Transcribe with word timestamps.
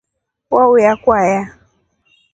Wauya 0.53 0.91
kwaya. 1.03 1.41